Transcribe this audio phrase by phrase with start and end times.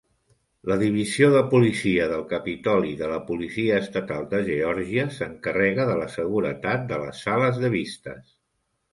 [0.69, 6.07] La divisió de policia del Capitoli de la Policia Estatal de Georgia s'encarrega de la
[6.15, 8.33] seguretat de les sales de vistes.